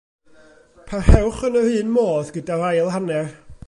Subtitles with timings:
[0.89, 3.35] Parhewch yn yr un modd gyda'r ail hanner.